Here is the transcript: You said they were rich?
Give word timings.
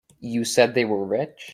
You 0.19 0.45
said 0.45 0.73
they 0.73 0.83
were 0.85 1.05
rich? 1.05 1.49